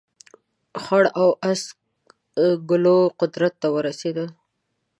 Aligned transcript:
خړ 0.83 1.03
او 1.19 1.29
اس 1.49 1.61
ګلو 2.69 2.99
قدرت 3.19 3.53
ته 3.61 3.67
ورسېدل. 3.75 4.27